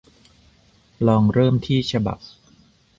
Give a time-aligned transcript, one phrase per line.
[1.07, 2.19] ลองเริ่มที่ฉบับ